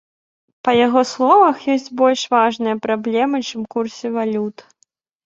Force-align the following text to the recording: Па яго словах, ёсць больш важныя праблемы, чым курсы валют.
Па 0.67 0.71
яго 0.85 1.01
словах, 1.09 1.55
ёсць 1.73 1.85
больш 2.01 2.23
важныя 2.35 2.79
праблемы, 2.87 3.43
чым 3.51 3.61
курсы 3.77 4.13
валют. 4.17 4.57